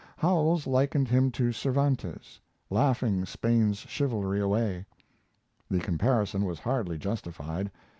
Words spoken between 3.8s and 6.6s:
chivalry away. The comparison was